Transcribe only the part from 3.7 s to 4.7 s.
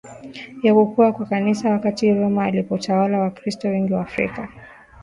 Waafrika